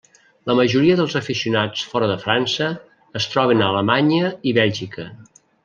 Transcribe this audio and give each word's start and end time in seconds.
La 0.51 0.53
majoria 0.59 0.95
dels 0.99 1.15
aficionats 1.19 1.83
fora 1.91 2.07
de 2.13 2.17
França 2.25 2.71
es 3.21 3.29
troben 3.35 3.63
a 3.63 3.69
Alemanya 3.75 4.33
i 4.53 4.59
Bèlgica. 4.61 5.07